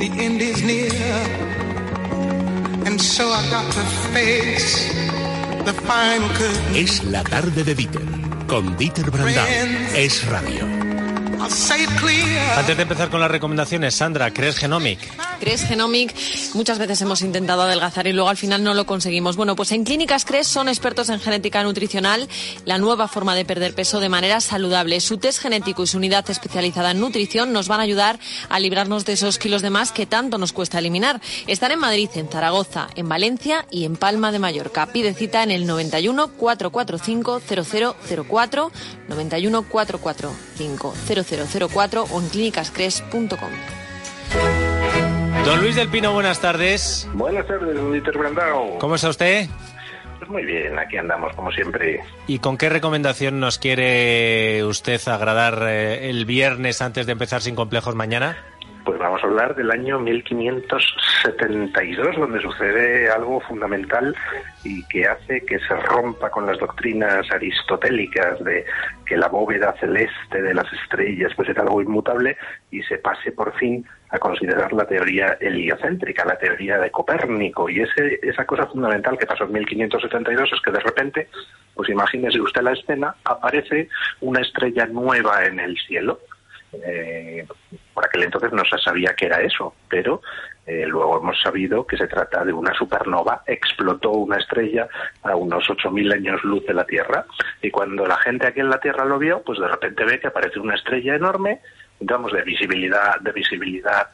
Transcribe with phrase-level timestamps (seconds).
[0.00, 0.90] The end is near.
[2.86, 3.82] And so I got to
[4.14, 4.88] face
[5.66, 6.74] the final curtain.
[6.74, 8.00] Es la tarde de Dieter,
[8.46, 9.46] con Dieter Brandau.
[9.94, 10.64] Es radio.
[12.56, 15.00] Antes de empezar con las recomendaciones, Sandra, ¿crees Genomic?
[15.40, 16.14] Cres Genomic,
[16.54, 19.36] muchas veces hemos intentado adelgazar y luego al final no lo conseguimos.
[19.36, 22.28] Bueno, pues en Clínicas Cres son expertos en genética nutricional,
[22.66, 25.00] la nueva forma de perder peso de manera saludable.
[25.00, 29.04] Su test genético y su unidad especializada en nutrición nos van a ayudar a librarnos
[29.04, 31.20] de esos kilos de más que tanto nos cuesta eliminar.
[31.46, 34.92] Están en Madrid, en Zaragoza, en Valencia y en Palma de Mallorca.
[34.92, 38.72] Pide cita en el 91 445 0004,
[39.08, 40.94] 91 445
[41.68, 43.79] 0004 o en clínicascres.com.
[45.44, 47.08] Don Luis del Pino, buenas tardes.
[47.14, 48.78] Buenas tardes, Dieter Brandao.
[48.78, 49.48] ¿Cómo está usted?
[50.18, 52.00] Pues muy bien, aquí andamos como siempre.
[52.26, 57.54] ¿Y con qué recomendación nos quiere usted agradar eh, el viernes antes de empezar sin
[57.54, 58.36] complejos mañana?
[59.22, 64.16] A hablar del año 1572, donde sucede algo fundamental
[64.64, 68.64] y que hace que se rompa con las doctrinas aristotélicas de
[69.04, 72.38] que la bóveda celeste de las estrellas pues era algo inmutable
[72.70, 77.68] y se pase por fin a considerar la teoría heliocéntrica, la teoría de Copérnico.
[77.68, 81.28] Y ese, esa cosa fundamental que pasó en 1572 es que de repente,
[81.74, 83.88] pues imagínese usted la escena, aparece
[84.20, 86.20] una estrella nueva en el cielo.
[86.72, 87.46] Eh,
[87.92, 90.22] por aquel entonces no se sabía qué era eso, pero
[90.66, 93.42] eh, luego hemos sabido que se trata de una supernova.
[93.46, 94.88] Explotó una estrella
[95.22, 97.24] a unos 8.000 años luz de la Tierra
[97.60, 100.28] y cuando la gente aquí en la Tierra lo vio, pues de repente ve que
[100.28, 101.60] aparece una estrella enorme,
[101.98, 104.08] digamos, de visibilidad, de visibilidad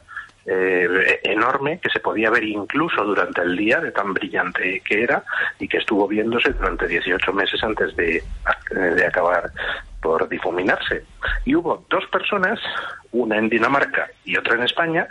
[0.49, 5.23] eh, enorme que se podía ver incluso durante el día de tan brillante que era
[5.59, 8.23] y que estuvo viéndose durante 18 meses antes de,
[8.71, 9.51] de acabar
[10.01, 11.03] por difuminarse.
[11.45, 12.59] Y hubo dos personas,
[13.11, 15.07] una en Dinamarca y otra en España,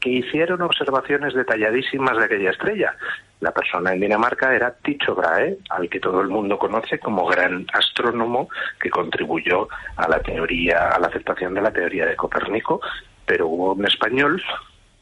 [0.00, 2.96] que hicieron observaciones detalladísimas de aquella estrella.
[3.40, 7.66] La persona en Dinamarca era Tycho Brahe, al que todo el mundo conoce como gran
[7.72, 8.48] astrónomo
[8.80, 12.80] que contribuyó a la teoría, a la aceptación de la teoría de Copérnico,
[13.26, 14.42] pero hubo un español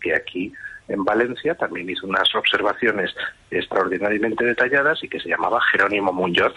[0.00, 0.52] que aquí
[0.88, 3.14] en Valencia también hizo unas observaciones
[3.50, 6.54] extraordinariamente detalladas y que se llamaba Jerónimo Muñoz.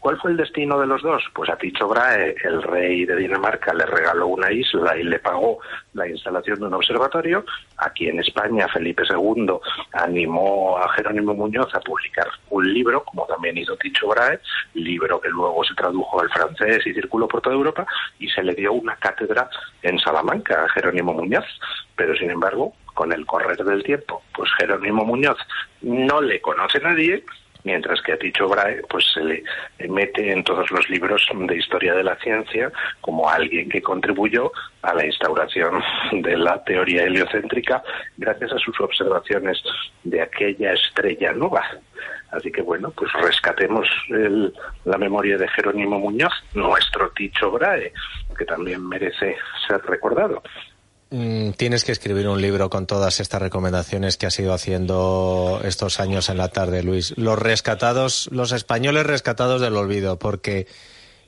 [0.00, 1.24] ¿Cuál fue el destino de los dos?
[1.34, 5.58] Pues a Tycho Brahe, el rey de Dinamarca, le regaló una isla y le pagó
[5.94, 7.44] la instalación de un observatorio.
[7.78, 9.58] Aquí en España, Felipe II
[9.92, 14.38] animó a Jerónimo Muñoz a publicar un libro, como también hizo Tycho Brahe,
[14.74, 17.86] libro que luego se tradujo al francés y circuló por toda Europa,
[18.20, 19.50] y se le dio una cátedra
[19.82, 21.44] en Salamanca a Jerónimo Muñoz.
[21.96, 25.38] Pero, sin embargo, con el correr del tiempo, pues Jerónimo Muñoz
[25.82, 27.24] no le conoce nadie,
[27.68, 29.44] mientras que a Tycho Brahe pues se le
[29.90, 34.94] mete en todos los libros de historia de la ciencia como alguien que contribuyó a
[34.94, 37.82] la instauración de la teoría heliocéntrica
[38.16, 39.62] gracias a sus observaciones
[40.02, 41.62] de aquella estrella nueva.
[42.30, 43.86] Así que bueno, pues rescatemos
[44.84, 47.92] la memoria de Jerónimo Muñoz, nuestro Tycho Brahe,
[48.38, 49.36] que también merece
[49.66, 50.42] ser recordado.
[51.10, 56.00] Mm, Tienes que escribir un libro con todas estas recomendaciones que has ido haciendo estos
[56.00, 57.14] años en la tarde, Luis.
[57.16, 60.66] Los rescatados, los españoles rescatados del olvido, porque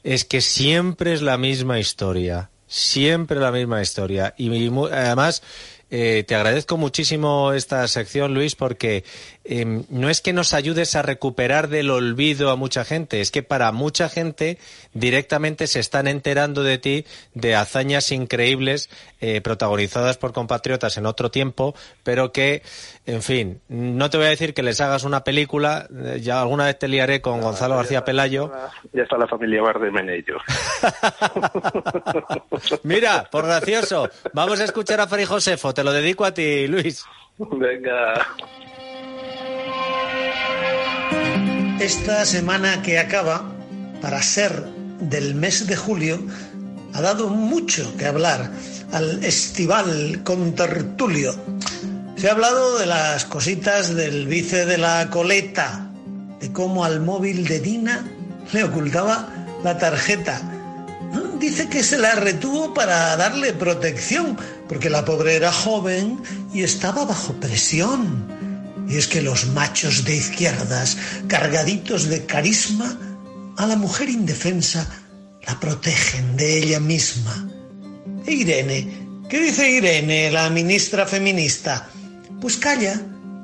[0.04, 4.34] es que siempre es la misma historia, siempre la misma historia.
[4.36, 5.42] Y, además,
[5.90, 9.04] eh, te agradezco muchísimo esta sección, Luis, porque
[9.44, 13.42] eh, no es que nos ayudes a recuperar del olvido a mucha gente, es que
[13.42, 14.58] para mucha gente
[14.92, 18.90] directamente se están enterando de ti de hazañas increíbles
[19.20, 22.62] eh, protagonizadas por compatriotas en otro tiempo, pero que,
[23.06, 26.66] en fin, no te voy a decir que les hagas una película, eh, ya alguna
[26.66, 28.52] vez te liaré con Gonzalo García Pelayo.
[28.92, 30.36] Ya está la familia Bardem en ello.
[32.82, 37.06] Mira, por gracioso, vamos a escuchar a Fari Josefo, te lo dedico a ti, Luis.
[37.38, 38.26] Venga.
[41.80, 43.50] Esta semana que acaba,
[44.02, 44.62] para ser
[45.00, 46.20] del mes de julio,
[46.92, 48.50] ha dado mucho que hablar
[48.92, 51.32] al estival con tertulio.
[52.16, 55.90] Se ha hablado de las cositas del vice de la coleta,
[56.40, 58.06] de cómo al móvil de Dina
[58.52, 59.31] le ocultaba
[59.64, 60.43] la tarjeta.
[61.40, 64.36] Dice que se la retuvo para darle protección,
[64.68, 66.20] porque la pobre era joven
[66.52, 68.26] y estaba bajo presión.
[68.88, 70.96] Y es que los machos de izquierdas,
[71.28, 72.98] cargaditos de carisma,
[73.56, 74.86] a la mujer indefensa
[75.46, 77.48] la protegen de ella misma.
[78.26, 81.88] E Irene, ¿qué dice Irene, la ministra feminista?
[82.40, 83.00] Pues calla,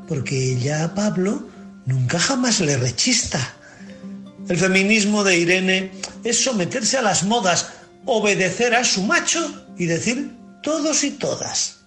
[0.07, 1.49] porque ella a Pablo
[1.87, 3.56] nunca jamás le rechista.
[4.49, 7.71] El feminismo de Irene es someterse a las modas,
[8.05, 11.81] obedecer a su macho y decir todos y todas.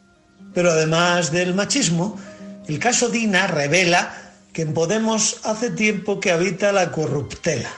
[0.54, 2.20] Pero además del machismo,
[2.68, 4.14] el caso Dina revela
[4.52, 7.70] que en Podemos hace tiempo que habita la corruptela.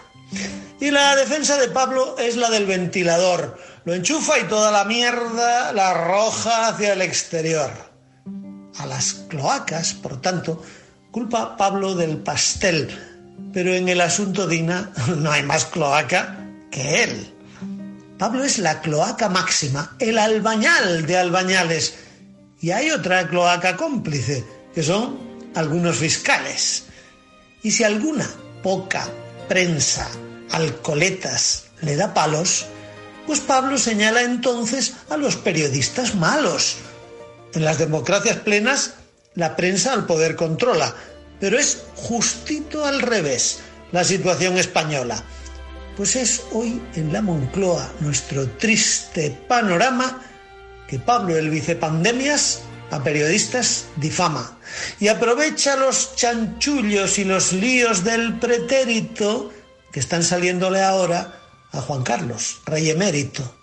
[0.80, 3.60] Y la defensa de Pablo es la del ventilador.
[3.86, 7.72] Lo enchufa y toda la mierda la arroja hacia el exterior.
[8.77, 10.63] A las cloacas, por tanto,
[11.12, 12.89] culpa Pablo del pastel.
[13.54, 16.38] Pero en el asunto Dina no hay más cloaca
[16.69, 17.33] que él.
[18.18, 21.95] Pablo es la cloaca máxima, el albañal de albañales.
[22.62, 24.45] Y hay otra cloaca cómplice,
[24.75, 25.18] que son
[25.56, 26.83] algunos fiscales.
[27.63, 28.30] Y si alguna
[28.62, 29.07] poca
[29.48, 30.07] prensa,
[30.51, 32.68] alcoletas, le da palos,
[33.25, 36.77] pues Pablo señala entonces a los periodistas malos.
[37.54, 38.94] En las democracias plenas,
[39.36, 40.94] la prensa al poder controla,
[41.42, 43.60] pero es justito al revés
[43.92, 45.22] la situación española.
[45.98, 50.22] Pues es hoy en la Moncloa nuestro triste panorama
[50.88, 52.62] que Pablo el vicepandemias
[52.92, 54.58] a periodistas difama
[55.00, 59.52] y aprovecha los chanchullos y los líos del pretérito
[59.92, 61.40] que están saliéndole ahora
[61.72, 63.56] a Juan Carlos, rey emérito.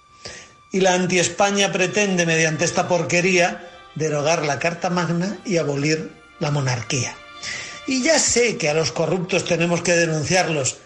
[0.72, 7.14] Y la anti-España pretende, mediante esta porquería, derogar la Carta Magna y abolir la monarquía.
[7.88, 10.76] Y ya sé que a los corruptos tenemos que denunciarlos,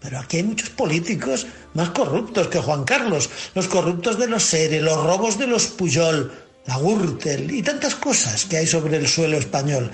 [0.00, 1.44] pero aquí hay muchos políticos
[1.74, 6.32] más corruptos que Juan Carlos, los corruptos de los Sere, los robos de los Puyol,
[6.66, 9.90] la Gürtel y tantas cosas que hay sobre el suelo español.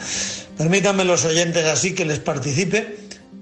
[0.58, 2.98] Permítanme los oyentes así que les participe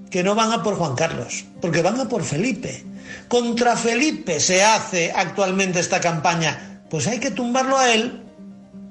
[0.09, 2.85] que no van a por Juan Carlos, porque van a por Felipe.
[3.27, 8.23] Contra Felipe se hace actualmente esta campaña, pues hay que tumbarlo a él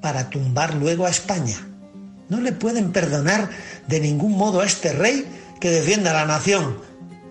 [0.02, 1.69] para tumbar luego a España.
[2.30, 3.50] No le pueden perdonar
[3.88, 5.26] de ningún modo a este rey
[5.60, 6.78] que defienda la nación,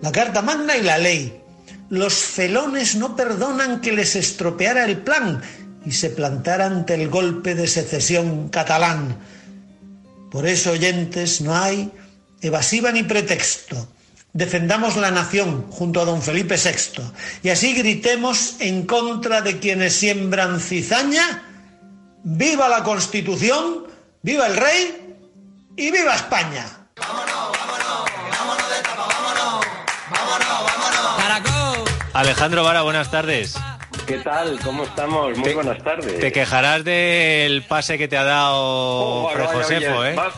[0.02, 1.42] la Carta Magna y la ley.
[1.88, 5.42] Los felones no perdonan que les estropeara el plan
[5.84, 9.18] y se plantara ante el golpe de secesión catalán.
[10.30, 11.90] Por eso, oyentes, no hay
[12.42, 13.88] evasiva ni pretexto.
[14.32, 17.02] Defendamos la nación junto a don Felipe VI
[17.42, 21.42] y así gritemos en contra de quienes siembran cizaña.
[22.22, 23.89] ¡Viva la Constitución!
[24.22, 25.16] ¡Viva el rey!
[25.76, 26.66] ¡Y viva España!
[32.12, 33.56] Alejandro Vara, buenas tardes.
[34.06, 34.58] ¿Qué tal?
[34.64, 35.36] ¿Cómo estamos?
[35.38, 36.18] Muy buenas tardes.
[36.18, 38.56] Te quejarás del pase que te ha dado
[39.26, 40.14] Oh, Fray Josefo, ¿eh?
[40.16, 40.32] va-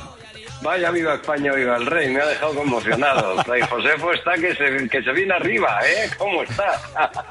[0.63, 2.09] Vaya, viva España, viva el rey.
[2.11, 3.37] Me ha dejado conmocionado.
[3.45, 6.09] Fray Josefo está que se, que se viene arriba, ¿eh?
[6.17, 6.81] ¿Cómo está?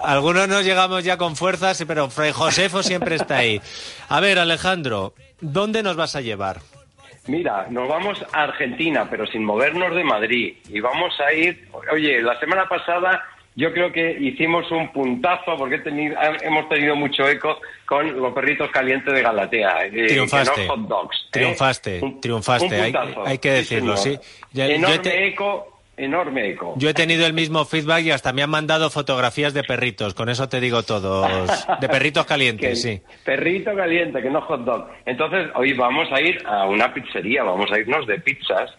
[0.03, 3.61] Algunos nos llegamos ya con fuerzas, pero Fray Josefo siempre está ahí.
[4.09, 6.59] A ver, Alejandro, ¿dónde nos vas a llevar?
[7.27, 10.57] Mira, nos vamos a Argentina, pero sin movernos de Madrid.
[10.67, 11.69] Y vamos a ir.
[11.91, 13.23] Oye, la semana pasada
[13.55, 17.59] yo creo que hicimos un puntazo porque he tenido, hemos tenido mucho eco
[17.91, 19.85] con los perritos calientes de Galatea.
[19.87, 20.65] eh, Triunfaste.
[20.65, 21.27] no hot dogs, ¿eh?
[21.31, 24.17] Triunfaste, Un- triunfaste, un hay- que decirlo, sí.
[24.53, 26.73] Ya- yo enorme te- eco, enorme eco.
[26.77, 30.29] Yo he tenido el mismo feedback y hasta me han mandado fotografías de perritos, con
[30.29, 31.27] eso te digo todo.
[31.81, 33.01] De perritos Que- calientes, sí.
[33.25, 34.87] Perrito caliente, que no hot dog.
[35.05, 38.71] Entonces, hoy vamos a ir a una pizzería, vamos a irnos de pizzas.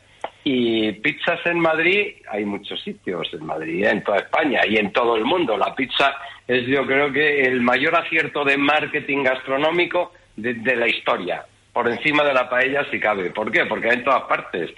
[0.45, 3.91] Y pizzas en Madrid, hay muchos sitios en Madrid, ¿eh?
[3.91, 5.57] en toda España y en todo el mundo.
[5.57, 6.17] La pizza
[6.49, 11.45] es, yo creo que, el mayor acierto de marketing gastronómico de, la historia.
[11.73, 13.31] Por encima de la paella, si cabe.
[13.31, 13.67] ¿Por qué?
[13.67, 14.71] Porque hay en todas partes.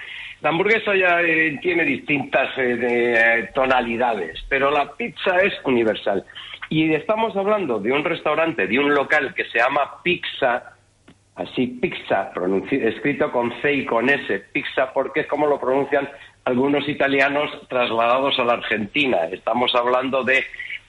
[0.43, 6.25] La hamburguesa ya eh, tiene distintas eh, de, eh, tonalidades, pero la pizza es universal.
[6.69, 10.74] Y estamos hablando de un restaurante, de un local que se llama Pizza,
[11.37, 12.33] así Pizza,
[12.71, 16.09] escrito con C y con S, Pizza, porque es como lo pronuncian
[16.45, 19.25] algunos italianos trasladados a la Argentina.
[19.31, 20.45] Estamos hablando de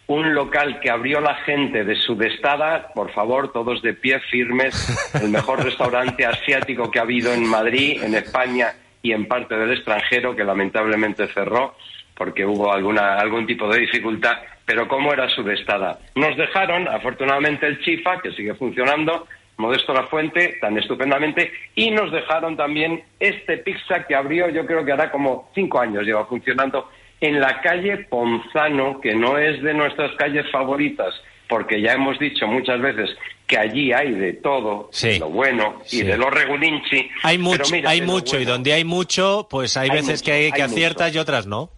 [0.08, 5.30] un local que abrió la gente de Sudestada, por favor, todos de pie firmes, el
[5.30, 10.36] mejor restaurante asiático que ha habido en Madrid, en España y en parte del extranjero,
[10.36, 11.76] que lamentablemente cerró
[12.16, 16.00] porque hubo alguna, algún tipo de dificultad, pero ¿cómo era Sudestada?
[16.16, 22.12] Nos dejaron, afortunadamente, el Chifa, que sigue funcionando, Modesto La Fuente, tan estupendamente, y nos
[22.12, 26.90] dejaron también este pizza que abrió, yo creo que hará como cinco años lleva funcionando,
[27.22, 31.14] en la calle Ponzano, que no es de nuestras calles favoritas,
[31.48, 33.10] porque ya hemos dicho muchas veces
[33.48, 35.10] que allí hay de todo, Sí.
[35.10, 36.04] de lo bueno y Sí.
[36.04, 37.10] de lo regulinchi.
[37.24, 40.32] Hay mucho, mira, hay mucho, y donde hay mucho, pues hay, Hay veces mucho, que,
[40.32, 41.18] hay, que hay aciertas mucho.
[41.18, 41.70] y otras no.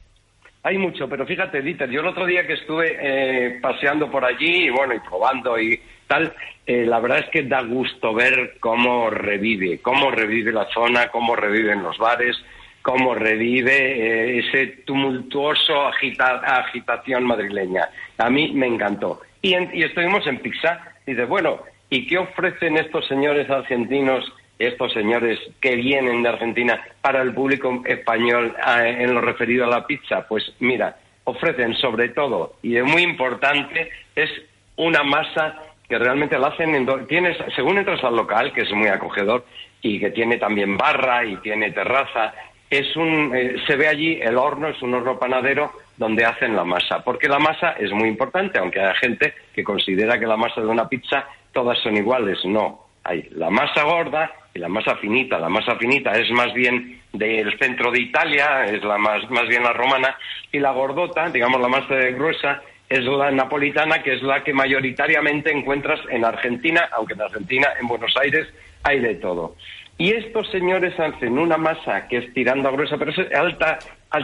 [0.63, 4.65] Hay mucho, pero fíjate, Dieter, yo el otro día que estuve eh, paseando por allí
[4.65, 6.33] y bueno, y probando y tal,
[6.65, 11.35] eh, la verdad es que da gusto ver cómo revive, cómo revive la zona, cómo
[11.35, 12.35] reviven los bares,
[12.81, 17.87] cómo revive eh, ese tumultuoso agita- agitación madrileña.
[18.17, 19.21] A mí me encantó.
[19.41, 24.29] Y, en- y estuvimos en Pizza y dices, bueno, ¿Y qué ofrecen estos señores argentinos,
[24.59, 29.69] estos señores que vienen de Argentina para el público español eh, en lo referido a
[29.69, 30.27] la pizza?
[30.27, 34.29] Pues mira, ofrecen sobre todo, y es muy importante, es
[34.77, 35.55] una masa
[35.87, 39.45] que realmente la hacen en tienes según entras al local que es muy acogedor
[39.81, 42.33] y que tiene también barra y tiene terraza
[42.69, 46.65] es un eh, se ve allí el horno es un horno panadero donde hacen la
[46.65, 50.61] masa porque la masa es muy importante aunque hay gente que considera que la masa
[50.61, 55.37] de una pizza todas son iguales no hay la masa gorda y la masa finita
[55.39, 59.63] la masa finita es más bien del centro de Italia es la más más bien
[59.63, 60.17] la romana
[60.51, 65.51] y la gordota digamos la masa gruesa es la napolitana, que es la que mayoritariamente
[65.51, 68.47] encuentras en Argentina, aunque en Argentina, en Buenos Aires,
[68.83, 69.55] hay de todo.
[69.97, 73.79] Y estos señores hacen una masa que es tirando a gruesa, pero es alta,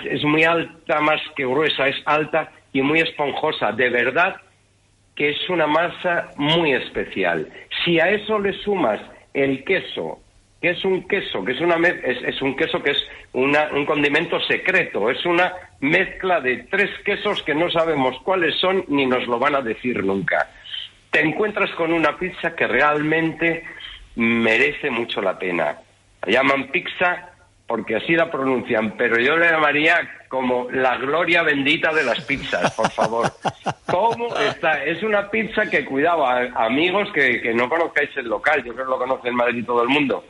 [0.05, 3.71] es muy alta más que gruesa, es alta y muy esponjosa.
[3.71, 4.35] De verdad
[5.15, 7.49] que es una masa muy especial.
[7.83, 8.99] Si a eso le sumas
[9.33, 10.19] el queso,
[10.61, 13.85] que es un queso, que es una es, es un queso que es una, un
[13.85, 19.27] condimento secreto, es una mezcla de tres quesos que no sabemos cuáles son ni nos
[19.27, 20.49] lo van a decir nunca.
[21.11, 23.63] Te encuentras con una pizza que realmente
[24.15, 25.77] merece mucho la pena.
[26.25, 27.32] La llaman pizza
[27.73, 32.71] porque así la pronuncian, pero yo le llamaría como la gloria bendita de las pizzas,
[32.75, 33.31] por favor.
[33.87, 34.83] ¿Cómo está?
[34.83, 38.91] Es una pizza que, cuidado, amigos que, que no conozcáis el local, yo creo que
[38.91, 40.23] lo conoce en Madrid todo el mundo.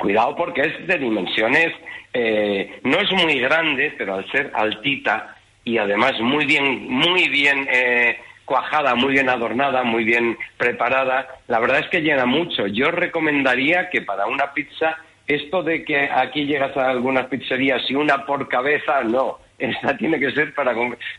[0.00, 1.72] Cuidado porque es de dimensiones
[2.14, 7.66] eh, no es muy grande, pero al ser altita y además muy bien, muy bien
[7.72, 12.68] eh, cuajada, muy bien adornada, muy bien preparada, la verdad es que llena mucho.
[12.68, 17.94] Yo recomendaría que para una pizza, esto de que aquí llegas a algunas pizzerías y
[17.94, 19.38] una por cabeza, no.
[19.58, 20.74] Esta tiene que ser para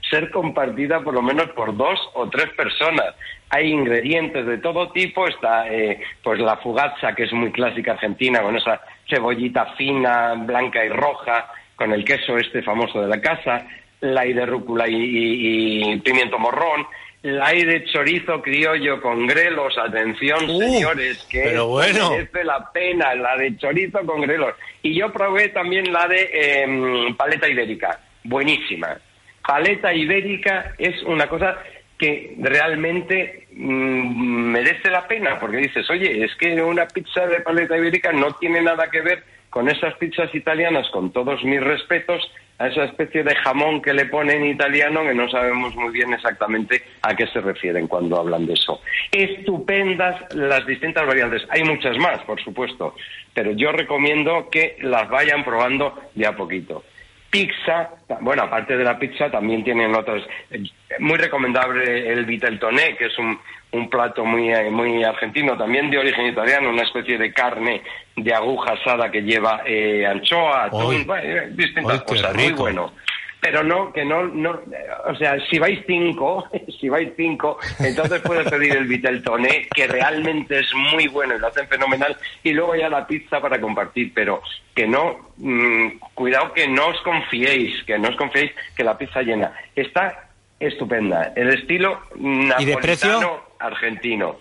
[0.10, 3.16] ser compartida por lo menos por dos o tres personas.
[3.50, 8.42] Hay ingredientes de todo tipo, está eh, pues la fugazza, que es muy clásica argentina,
[8.42, 13.66] con esa cebollita fina, blanca y roja, con el queso este famoso de la casa,
[14.02, 16.86] la de rúcula y, pimiento morrón,
[17.24, 22.12] la de chorizo criollo con grelos, atención uh, señores, que pero bueno.
[22.12, 24.54] merece la pena, la de chorizo con grelos.
[24.82, 28.98] Y yo probé también la de em, paleta ibérica, buenísima.
[29.42, 31.58] Paleta ibérica es una cosa
[31.98, 37.78] que realmente mm, merece la pena, porque dices, oye, es que una pizza de paleta
[37.78, 42.22] ibérica no tiene nada que ver con esas pizzas italianas, con todos mis respetos,
[42.58, 46.84] a esa especie de jamón que le ponen italiano que no sabemos muy bien exactamente
[47.02, 48.82] a qué se refieren cuando hablan de eso.
[49.12, 51.44] Estupendas las distintas variantes.
[51.50, 52.96] Hay muchas más, por supuesto,
[53.34, 56.84] pero yo recomiendo que las vayan probando de a poquito
[57.34, 57.90] pizza,
[58.22, 60.22] bueno, aparte de la pizza también tienen otras,
[61.00, 63.40] muy recomendable el viteltoné, que es un,
[63.72, 67.82] un plato muy, muy argentino, también de origen italiano, una especie de carne
[68.16, 71.08] de aguja asada que lleva eh, anchoa, atún,
[71.56, 72.94] distintas cosas, muy bueno
[73.44, 74.58] pero no, que no, no,
[75.06, 76.48] o sea, si vais cinco,
[76.80, 81.40] si vais cinco, entonces puedes pedir el Vitel Toné, que realmente es muy bueno y
[81.40, 84.42] lo hacen fenomenal, y luego ya la pizza para compartir, pero
[84.74, 89.22] que no, mm, cuidado que no os confiéis, que no os confiéis que la pizza
[89.22, 89.52] llena.
[89.76, 94.38] Está estupenda, el estilo napolitano argentino.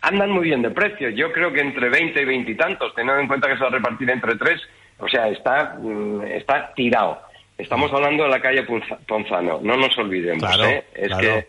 [0.00, 3.20] Andan muy bien de precio, yo creo que entre 20 y 20 y tantos, teniendo
[3.20, 4.62] en cuenta que se va a repartir entre tres,
[4.98, 7.27] o sea, está, mm, está tirado
[7.58, 8.64] Estamos hablando de la calle
[9.06, 10.48] Ponzano, no nos olvidemos.
[10.64, 10.84] ¿eh?
[10.94, 11.46] es, que,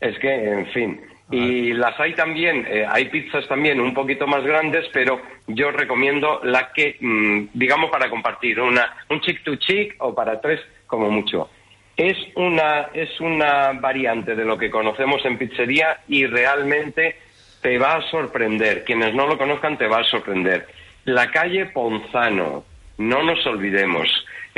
[0.00, 1.00] es que, en fin.
[1.30, 6.40] Y las hay también, eh, hay pizzas también un poquito más grandes, pero yo recomiendo
[6.44, 11.10] la que, mm, digamos, para compartir, una, un chick to chick o para tres como
[11.10, 11.48] mucho.
[11.96, 17.16] Es una, es una variante de lo que conocemos en pizzería y realmente
[17.62, 18.84] te va a sorprender.
[18.84, 20.66] Quienes no lo conozcan te va a sorprender.
[21.04, 22.64] La calle Ponzano,
[22.98, 24.08] no nos olvidemos.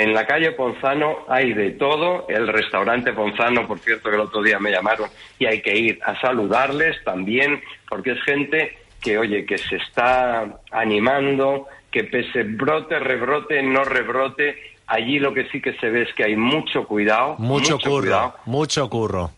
[0.01, 2.25] En la calle Ponzano hay de todo.
[2.27, 5.99] El restaurante Ponzano, por cierto, que el otro día me llamaron y hay que ir
[6.03, 12.99] a saludarles también, porque es gente que, oye, que se está animando, que pese brote,
[12.99, 17.37] rebrote, no rebrote, allí lo que sí que se ve es que hay mucho cuidado.
[17.37, 19.33] Mucho, curro, mucho curro.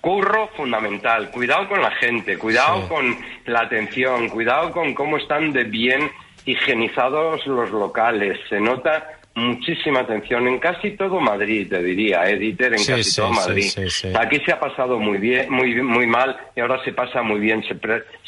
[0.00, 5.64] Curro fundamental, cuidado con la gente, cuidado con la atención, cuidado con cómo están de
[5.64, 6.10] bien
[6.46, 8.38] higienizados los locales.
[8.48, 13.70] Se nota muchísima atención en casi todo Madrid, te diría, Editer, en casi todo Madrid.
[14.18, 17.62] Aquí se ha pasado muy bien, muy muy mal y ahora se pasa muy bien.
[17.64, 17.76] Se,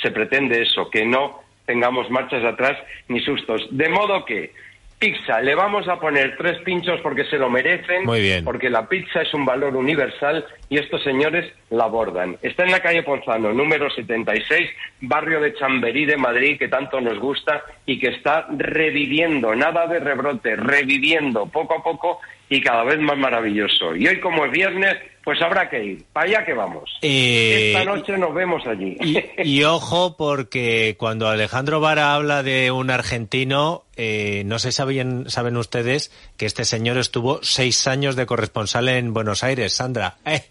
[0.02, 3.66] se pretende eso, que no tengamos marchas atrás ni sustos.
[3.70, 4.52] De modo que
[4.98, 8.44] Pizza, le vamos a poner tres pinchos porque se lo merecen, Muy bien.
[8.44, 12.38] porque la pizza es un valor universal y estos señores la abordan.
[12.40, 14.70] Está en la calle Ponzano, número 76,
[15.02, 20.00] barrio de Chamberí de Madrid, que tanto nos gusta y que está reviviendo, nada de
[20.00, 23.94] rebrote, reviviendo poco a poco y cada vez más maravilloso.
[23.96, 26.04] Y hoy como es viernes, pues habrá que ir.
[26.12, 26.98] Para allá que vamos.
[27.02, 28.96] Eh, Esta noche nos vemos allí.
[29.00, 34.76] Y, y ojo, porque cuando Alejandro Vara habla de un argentino, eh, no sé si
[34.76, 40.16] saben, saben ustedes que este señor estuvo seis años de corresponsal en Buenos Aires, Sandra.
[40.26, 40.42] Eh,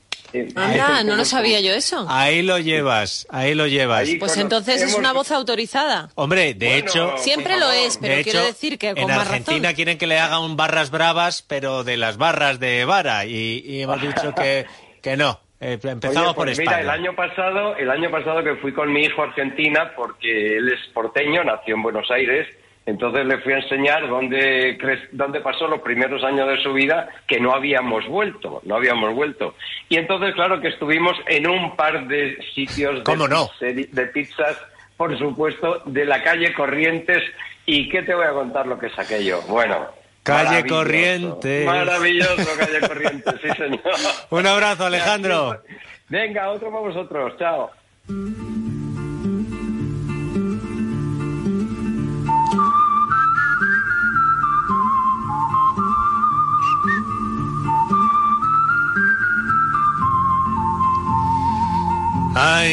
[0.56, 2.06] Anda, no lo sabía yo eso.
[2.10, 4.02] ahí lo llevas, ahí lo llevas.
[4.08, 6.10] Ahí- Pues entonces es una voz autorizada.
[6.16, 9.08] Hombre, de Bueno, hecho, Siempre lo es, pero de quiero hecho, decir que con en
[9.08, 9.76] más Argentina razón.
[9.76, 13.82] quieren que le haga un barras bravas, pero de las barras de Vara, y, y
[13.82, 14.66] hemos dicho que,
[15.02, 15.40] que no.
[15.62, 16.78] Eh, empezamos Oye, por pues España.
[16.80, 20.58] Mira, el año pasado, el año pasado que fui con mi hijo a Argentina, porque
[20.58, 22.48] él es porteño, nació en Buenos Aires,
[22.86, 27.08] entonces le fui a enseñar dónde, cre- dónde pasó los primeros años de su vida
[27.28, 29.56] que no habíamos vuelto, no habíamos vuelto.
[29.90, 33.48] Y entonces, claro que estuvimos en un par de sitios de, ¿Cómo no?
[33.48, 34.58] pizzeri- de pizzas,
[34.98, 37.24] por supuesto, de la calle Corrientes.
[37.66, 39.42] ¿Y qué te voy a contar lo que es aquello?
[39.48, 39.88] Bueno.
[40.24, 41.66] Calle Corrientes.
[41.66, 43.82] Maravilloso, calle Corrientes, sí, señor.
[44.30, 45.62] Un abrazo, Alejandro.
[46.10, 47.34] Venga, otro para vosotros.
[47.38, 47.72] Chao.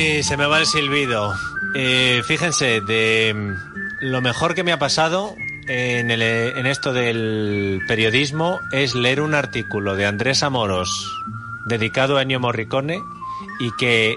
[0.01, 1.35] Ay, se me va el silbido.
[1.75, 5.35] Eh, fíjense, de mm, lo mejor que me ha pasado
[5.69, 10.89] en, el- en esto del periodismo es leer un artículo de Andrés Amoros
[11.67, 12.99] dedicado a Ennio Morricone
[13.61, 14.17] y que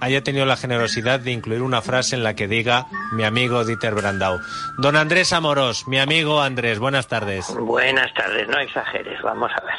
[0.00, 3.94] haya tenido la generosidad de incluir una frase en la que diga mi amigo Dieter
[3.94, 4.38] Brandau.
[4.78, 7.54] Don Andrés Amorós, mi amigo Andrés, buenas tardes.
[7.60, 9.74] Buenas tardes, no exageres, vamos a ver.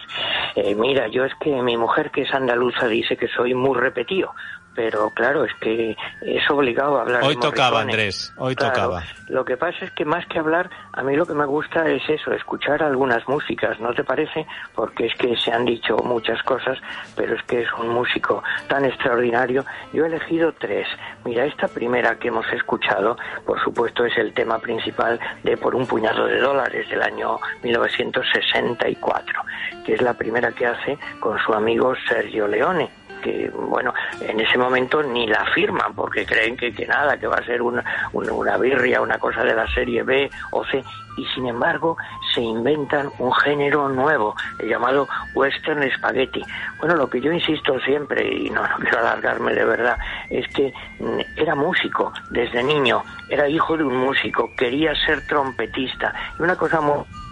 [0.66, 4.34] Eh, mira, yo es que mi mujer que es andaluza dice que soy muy repetido,
[4.80, 7.22] pero claro, es que es obligado a hablar.
[7.22, 7.82] Hoy de tocaba.
[7.82, 9.04] Andrés, hoy Claro, tocaba.
[9.28, 12.02] Lo que pasa es que más que hablar, a mí lo que me gusta es
[12.08, 14.48] eso, escuchar algunas músicas, ¿no te parece?
[14.74, 16.78] Porque es que se han dicho muchas cosas,
[17.18, 19.66] pero es que es un músico tan extraordinario.
[19.92, 20.88] Yo he elegido tres.
[21.26, 25.86] Mira, esta primera que hemos escuchado, por supuesto, es el tema principal de Por un
[25.88, 29.42] puñado de dólares del año 1964,
[29.86, 32.90] que es la primera que hace con su amigo Sergio Leone
[33.22, 37.36] que bueno, en ese momento ni la firman porque creen que, que nada, que va
[37.36, 40.84] a ser una, una, una birria, una cosa de la serie B o C,
[41.18, 41.98] y sin embargo
[42.34, 46.42] se inventan un género nuevo el llamado western spaghetti.
[46.80, 49.98] Bueno, lo que yo insisto siempre, y no, quiero alargarme de verdad,
[50.30, 56.14] es que mm, era músico desde niño, era hijo de un músico, quería ser trompetista,
[56.38, 56.80] y una cosa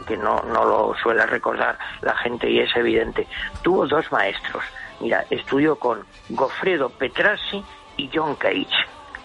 [0.07, 3.27] que no, no lo suele recordar la gente y es evidente,
[3.61, 4.63] tuvo dos maestros,
[4.99, 7.63] Mira, estudió con Goffredo Petrassi
[7.97, 8.67] y John Cage.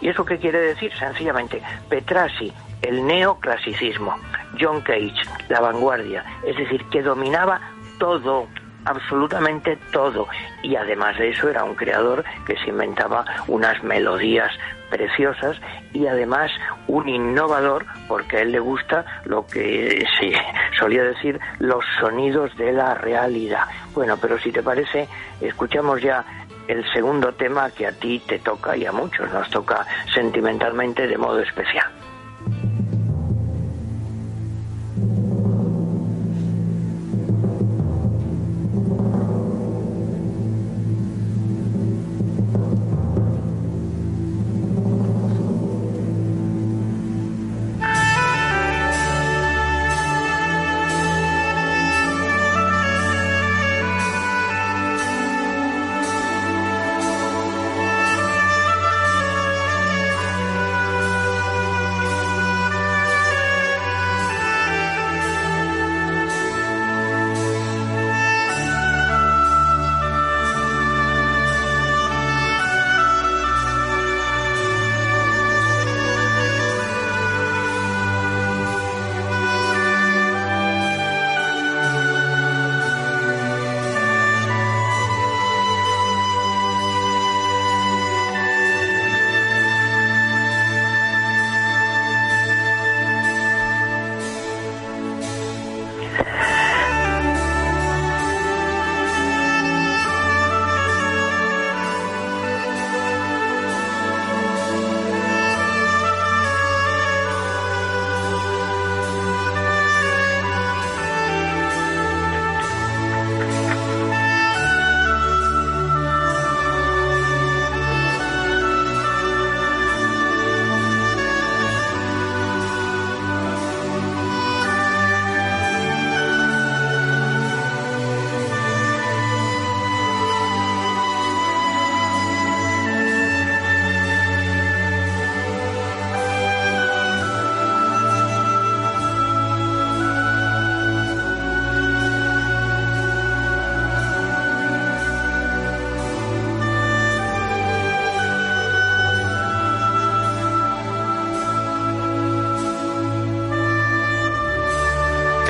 [0.01, 0.93] ¿Y eso qué quiere decir?
[0.99, 4.17] Sencillamente, Petrassi, el neoclasicismo,
[4.61, 7.61] John Cage, la vanguardia, es decir, que dominaba
[7.99, 8.49] todo,
[8.85, 10.29] absolutamente todo.
[10.63, 14.53] Y además de eso era un creador que se inventaba unas melodías
[14.91, 15.59] preciosas
[15.95, 16.51] y además
[16.87, 20.33] un innovador porque a él le gusta lo que se
[20.79, 23.67] solía decir los sonidos de la realidad.
[23.95, 25.09] Bueno, pero si te parece,
[25.41, 26.25] escuchamos ya
[26.69, 31.19] el segundo tema que a ti te toca y a muchos nos toca sentimentalmente de
[31.19, 31.91] modo especial.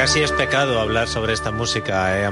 [0.02, 2.26] Casi es pecado hablar sobre esta música, ¿eh?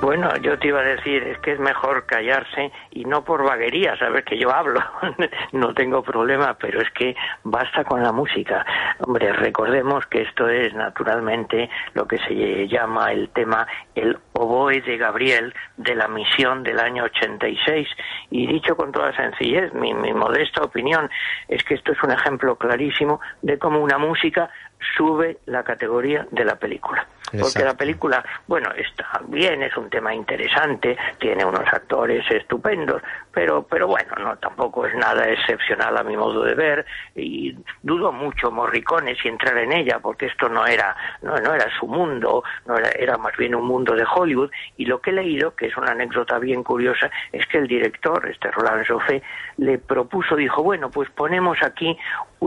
[0.00, 3.96] Bueno, yo te iba a decir, es que es mejor callarse y no por vaguería,
[3.98, 4.80] sabes que yo hablo,
[5.52, 8.64] no tengo problema, pero es que basta con la música.
[9.00, 14.96] Hombre, recordemos que esto es naturalmente lo que se llama el tema El oboe de
[14.96, 17.88] Gabriel de la misión del año 86
[18.30, 21.10] y dicho con toda sencillez, mi, mi modesta opinión
[21.48, 24.50] es que esto es un ejemplo clarísimo de cómo una música
[24.96, 27.06] sube la categoría de la película.
[27.40, 33.62] Porque la película, bueno, está bien, es un tema interesante, tiene unos actores estupendos, pero,
[33.62, 38.50] pero bueno, no tampoco es nada excepcional a mi modo de ver y dudo mucho
[38.50, 42.76] Morricone si entrar en ella, porque esto no era, no, no era su mundo, no
[42.76, 45.76] era, era más bien un mundo de Hollywood y lo que he leído, que es
[45.76, 49.22] una anécdota bien curiosa, es que el director, este Roland Joffé,
[49.56, 51.96] le propuso, dijo, bueno, pues ponemos aquí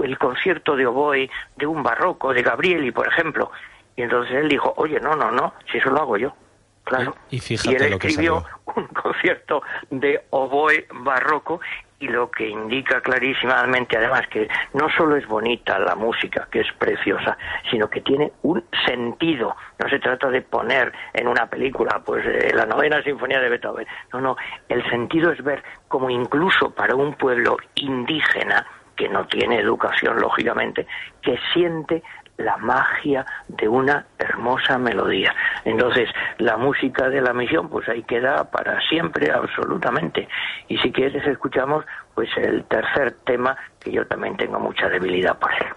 [0.04, 3.52] el concierto de oboe de un barroco, de Gabrieli, por ejemplo.
[3.96, 6.34] Y entonces él dijo, oye, no, no, no, si eso lo hago yo.
[6.84, 7.16] Claro.
[7.32, 8.44] Y, fíjate él lo que escribió
[8.76, 11.60] un concierto de oboe barroco
[12.00, 16.72] y lo que indica clarísimamente además que no solo es bonita la música, que es
[16.78, 17.38] preciosa,
[17.72, 19.56] sino que tiene un sentido.
[19.80, 23.88] No se trata de poner en una película pues eh, la novena sinfonía de Beethoven.
[24.14, 24.38] No, no,
[24.70, 30.88] el sentido es ver como incluso para un pueblo indígena que no tiene educación lógicamente,
[31.22, 32.04] que siente
[32.38, 35.34] la magia de una hermosa melodía.
[35.64, 40.28] Entonces, la música de la misión, pues ahí queda para siempre, absolutamente.
[40.68, 45.52] Y si quieres, escuchamos pues el tercer tema, que yo también tengo mucha debilidad por
[45.54, 45.68] él.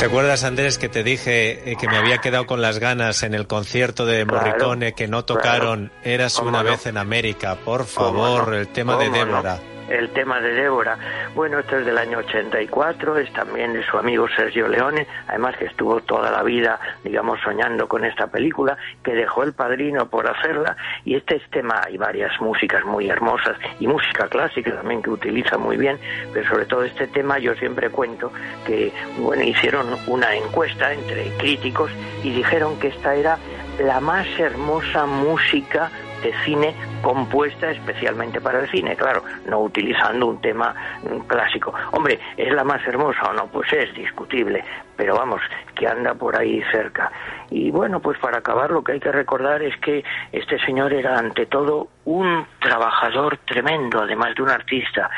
[0.00, 3.34] ¿Te acuerdas, Andrés, que te dije eh, que me había quedado con las ganas en
[3.34, 6.70] el concierto de Claro, Morricone que no tocaron Eras ¿Cómo una no?
[6.70, 7.56] vez en América?
[7.56, 9.58] Por ¿Cómo favor, el tema de ¿Cómo no?
[9.90, 10.96] El tema de Débora.
[11.34, 15.66] Bueno, esto es del año 84, es también de su amigo Sergio Leone, además que
[15.66, 20.76] estuvo toda la vida, digamos, soñando con esta película, que dejó el padrino por hacerla,
[21.04, 25.58] y este es tema, hay varias músicas muy hermosas, y música clásica también que utiliza
[25.58, 25.98] muy bien,
[26.32, 28.32] pero sobre todo este tema yo siempre cuento
[28.64, 31.90] que, bueno, hicieron una encuesta entre críticos
[32.22, 33.38] y dijeron que esta era
[33.80, 35.90] la más hermosa música
[36.22, 41.72] de cine compuesta especialmente para el cine, claro, no utilizando un tema mm, clásico.
[41.92, 43.46] Hombre, ¿es la más hermosa o no?
[43.46, 44.64] Pues es discutible,
[44.96, 45.40] pero vamos,
[45.74, 47.10] que anda por ahí cerca.
[47.50, 51.18] Y bueno, pues para acabar lo que hay que recordar es que este señor era
[51.18, 55.10] ante todo un trabajador tremendo, además de un artista,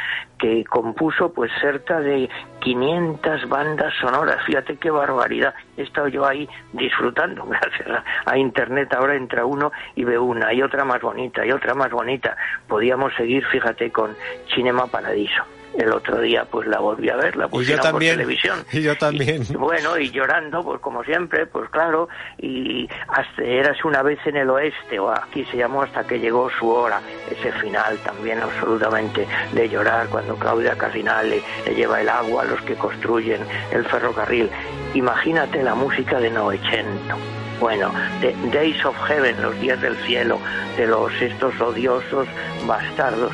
[0.43, 2.29] que compuso pues cerca de
[2.59, 4.45] 500 bandas sonoras.
[4.45, 5.55] Fíjate qué barbaridad.
[5.77, 8.93] He estado yo ahí disfrutando, gracias a, a internet.
[8.93, 12.37] Ahora entra uno y ve una, y otra más bonita, y otra más bonita.
[12.67, 14.17] Podíamos seguir, fíjate, con
[14.53, 15.45] Cinema Paradiso.
[15.79, 18.17] El otro día pues la volví a ver, la Y yo pusieron por también.
[18.17, 18.59] televisión.
[18.73, 19.43] Y yo también.
[19.49, 22.09] Y, bueno, y llorando, pues como siempre, pues claro,
[22.39, 26.51] y hasta eras una vez en el oeste, o aquí se llamó hasta que llegó
[26.59, 32.09] su hora, ese final también absolutamente de llorar cuando Claudia Cardinal le, le lleva el
[32.09, 33.41] agua a los que construyen
[33.73, 34.51] el ferrocarril.
[34.95, 37.17] Imagínate la música de Novecento.
[37.61, 40.39] Bueno, de Days of Heaven, los días del cielo,
[40.77, 42.27] de los estos odiosos
[42.67, 43.33] bastardos.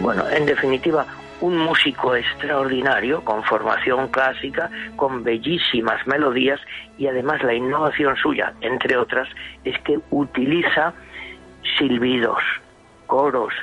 [0.00, 1.06] Bueno, en definitiva,
[1.40, 6.60] un músico extraordinario, con formación clásica, con bellísimas melodías
[6.98, 9.28] y además la innovación suya, entre otras,
[9.64, 10.92] es que utiliza
[11.78, 12.42] silbidos,
[13.06, 13.54] coros,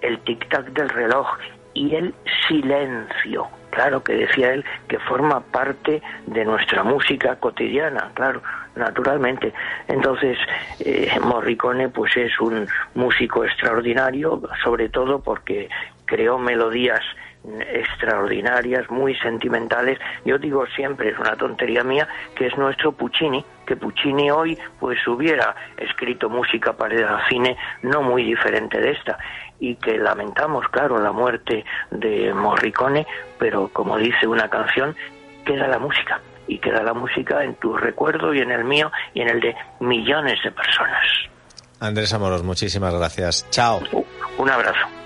[0.00, 1.26] el tic-tac del reloj
[1.72, 2.14] y el
[2.46, 3.48] silencio.
[3.70, 8.40] Claro que decía él que forma parte de nuestra música cotidiana, claro,
[8.76, 9.52] naturalmente.
[9.88, 10.38] Entonces,
[10.78, 15.68] eh, Morricone pues es un músico extraordinario, sobre todo porque
[16.06, 17.00] creó melodías
[17.72, 19.98] extraordinarias, muy sentimentales.
[20.24, 25.06] Yo digo siempre, es una tontería mía, que es nuestro Puccini, que Puccini hoy pues
[25.06, 29.18] hubiera escrito música para el cine no muy diferente de esta
[29.60, 33.06] y que lamentamos, claro, la muerte de Morricone,
[33.38, 34.96] pero como dice una canción,
[35.44, 39.20] queda la música y queda la música en tu recuerdo y en el mío y
[39.20, 41.04] en el de millones de personas.
[41.80, 43.46] Andrés Amoros, muchísimas gracias.
[43.50, 43.80] Chao.
[44.38, 45.03] Un abrazo.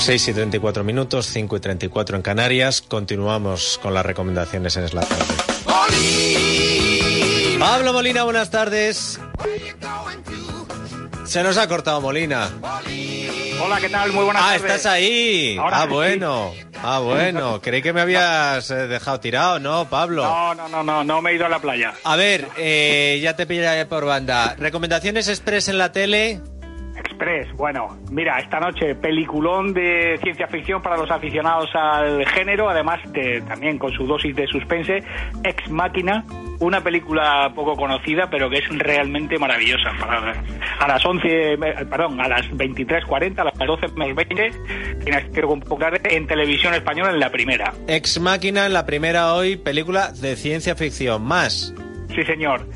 [0.00, 2.80] Seis y 34 minutos, 5 y 34 en Canarias.
[2.80, 5.24] Continuamos con las recomendaciones en la tarde.
[7.58, 9.20] Pablo Molina, buenas tardes.
[11.26, 12.48] Se nos ha cortado Molina.
[13.62, 14.12] Hola, ¿qué tal?
[14.14, 14.62] Muy buenas ah, tardes.
[14.64, 15.58] estás ahí.
[15.58, 15.92] Ahora ah, sí.
[15.92, 16.52] bueno.
[16.82, 17.60] Ah, bueno.
[17.62, 20.24] Creí que me habías eh, dejado tirado, ¿no, Pablo?
[20.24, 21.92] No, no, no, no, no me he ido a la playa.
[22.04, 24.56] A ver, eh, ya te pillaré por banda.
[24.58, 26.40] ¿Recomendaciones express en la tele?
[27.20, 32.98] Express, bueno, mira, esta noche peliculón de ciencia ficción para los aficionados al género, además
[33.12, 35.02] de, también con su dosis de suspense,
[35.44, 36.24] Ex Máquina,
[36.60, 39.90] una película poco conocida, pero que es realmente maravillosa.
[40.00, 40.32] Para,
[40.78, 41.58] a las 11, eh,
[41.90, 44.50] perdón, a las 23.40, a las 12 menos 20,
[45.04, 47.74] tienes que comprar en televisión española en la primera.
[47.86, 51.22] Ex Máquina en la primera hoy, película de ciencia ficción.
[51.22, 51.74] Más.
[52.14, 52.66] Sí, señor.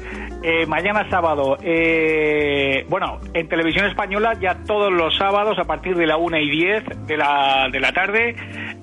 [0.46, 6.06] Eh, mañana sábado, eh, bueno, en televisión española ya todos los sábados a partir de
[6.06, 8.36] la 1 y 10 de la, de la tarde,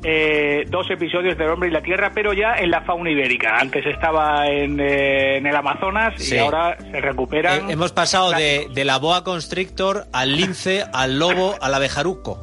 [0.04, 3.58] eh, dos episodios del Hombre y la Tierra, pero ya en la fauna ibérica.
[3.60, 6.34] Antes estaba en, eh, en el Amazonas Sí.
[6.34, 7.69] y ahora se recuperan.
[7.69, 12.41] Eh, hemos pasado de, de la boa constrictor al lince, al lobo, al abejaruco.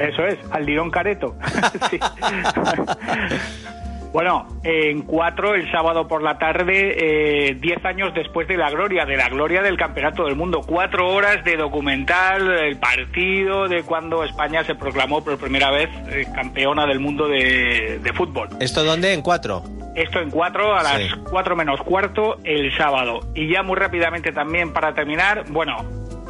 [0.00, 1.36] Eso es, al lirón careto.
[4.16, 9.04] Bueno, en cuatro, el sábado por la tarde, eh, diez años después de la gloria,
[9.04, 10.62] de la gloria del Campeonato del Mundo.
[10.66, 16.24] Cuatro horas de documental, el partido de cuando España se proclamó por primera vez eh,
[16.34, 18.48] campeona del mundo de, de fútbol.
[18.58, 19.12] ¿Esto dónde?
[19.12, 19.62] En cuatro.
[19.94, 21.08] Esto en cuatro, a las Sí.
[21.30, 23.20] cuatro menos cuarto, el sábado.
[23.34, 25.76] Y ya muy rápidamente también para terminar, bueno,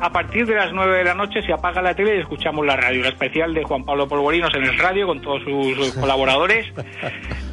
[0.00, 2.76] a partir de las nueve de la noche se apaga la tele y escuchamos la
[2.76, 3.02] radio.
[3.02, 6.66] La especial de Juan Pablo Polvorinos en el radio con todos sus colaboradores.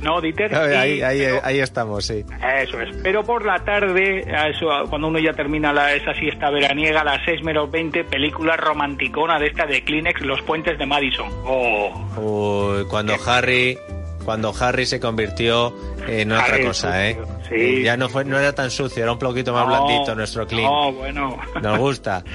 [0.01, 0.53] ¿No, Dieter?
[0.56, 2.25] Ahí, Y- ahí, pero- ahí estamos, sí.
[2.62, 2.95] Eso es.
[3.01, 7.21] Pero por la tarde, eso, cuando uno ya termina la, esa siesta veraniega, a las
[7.25, 11.29] 6 menos 20, película romanticona de esta de Kleenex, Los Puentes de Madison.
[11.45, 13.77] Oh, Uy, cuando Harry,
[14.23, 15.75] cuando Harry se convirtió
[16.07, 17.17] en otra cosa, ¿eh?
[17.49, 17.83] sí.
[17.83, 20.71] Ya no fue, no era tan sucio, era un poquito más No, blandito nuestro clean.
[20.71, 21.38] No, bueno.
[21.62, 22.23] Nos gusta.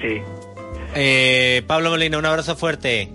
[0.00, 0.22] Sí.
[0.94, 3.12] Eh, Pablo Molina, un abrazo fuerte.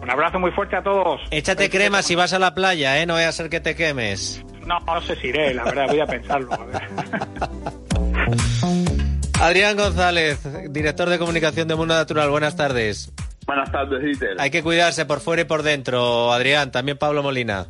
[0.00, 1.20] Un abrazo muy fuerte a todos.
[1.30, 3.04] Échate crema si vas a la playa, ¿eh?
[3.04, 4.42] No vaya a ser que te quemes.
[4.66, 6.54] No, no sé si iré, la verdad, voy a pensarlo.
[6.54, 6.82] a ver.
[9.42, 10.38] Adrián González,
[10.70, 13.12] director de comunicación de Mundo Natural, buenas tardes.
[13.54, 14.40] Buenas tardes, Dieter.
[14.40, 17.66] Hay que cuidarse por fuera y por dentro, Adrián, también Pablo Molina.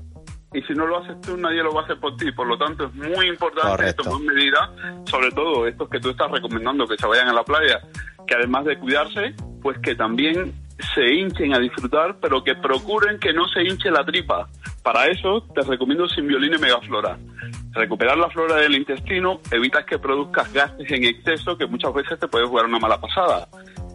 [0.55, 2.31] Y si no lo haces tú, nadie lo va a hacer por ti.
[2.31, 4.71] Por lo tanto, es muy importante tomar medidas,
[5.07, 7.81] sobre todo estos que tú estás recomendando que se vayan a la playa,
[8.29, 10.53] que además de cuidarse, pues que también
[10.95, 14.49] se hinchen a disfrutar, pero que procuren que no se hinche la tripa.
[14.85, 17.19] Para eso, te recomiendo Simbiolina y Megaflora.
[17.73, 22.29] Recuperar la flora del intestino evitas que produzcas gases en exceso que muchas veces te
[22.29, 23.49] puede jugar una mala pasada.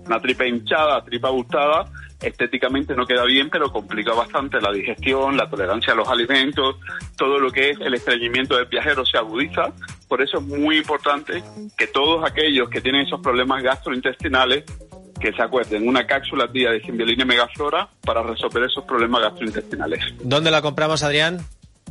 [0.07, 1.85] Una tripa hinchada, tripa abultada,
[2.21, 6.77] estéticamente no queda bien, pero complica bastante la digestión, la tolerancia a los alimentos,
[7.15, 9.73] todo lo que es el estreñimiento del viajero se agudiza.
[10.07, 11.43] Por eso es muy importante
[11.77, 14.63] que todos aquellos que tienen esos problemas gastrointestinales
[15.19, 19.21] que se acuerden una cápsula al día de Simbiolina y Megaflora para resolver esos problemas
[19.21, 19.99] gastrointestinales.
[20.21, 21.39] ¿Dónde la compramos, Adrián?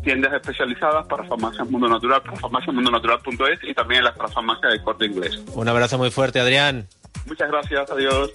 [0.02, 5.06] Tiendas especializadas para farmacias Mundo Natural, para farmaciamundonatural.es y también en las farmacias de corte
[5.06, 5.42] inglés.
[5.54, 6.86] Un abrazo muy fuerte, Adrián.
[7.26, 8.30] Muchas gracias, adiós.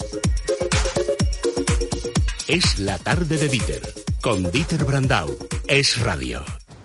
[2.48, 3.82] Es la tarde de Dieter,
[4.22, 5.38] con Dieter Brandau.
[5.68, 6.44] Es radio.